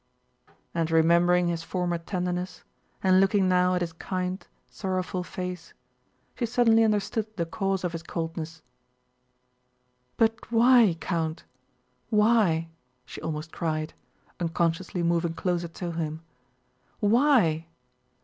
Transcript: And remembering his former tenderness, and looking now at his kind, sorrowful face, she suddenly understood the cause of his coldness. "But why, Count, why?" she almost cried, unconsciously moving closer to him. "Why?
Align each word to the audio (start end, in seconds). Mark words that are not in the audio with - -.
And 0.73 0.89
remembering 0.89 1.47
his 1.47 1.61
former 1.61 1.99
tenderness, 1.99 2.63
and 3.03 3.19
looking 3.21 3.47
now 3.47 3.75
at 3.75 3.81
his 3.81 3.93
kind, 3.93 4.47
sorrowful 4.67 5.23
face, 5.23 5.75
she 6.33 6.47
suddenly 6.47 6.83
understood 6.83 7.27
the 7.37 7.45
cause 7.45 7.83
of 7.83 7.91
his 7.91 8.01
coldness. 8.01 8.63
"But 10.17 10.51
why, 10.51 10.97
Count, 10.99 11.43
why?" 12.09 12.69
she 13.05 13.21
almost 13.21 13.51
cried, 13.51 13.93
unconsciously 14.39 15.03
moving 15.03 15.35
closer 15.35 15.67
to 15.67 15.91
him. 15.91 16.23
"Why? 16.99 17.67